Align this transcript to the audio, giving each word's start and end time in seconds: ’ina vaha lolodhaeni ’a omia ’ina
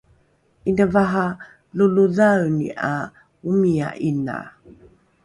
’ina 0.69 0.85
vaha 0.93 1.25
lolodhaeni 1.77 2.67
’a 2.89 2.93
omia 3.49 3.89
’ina 4.09 4.37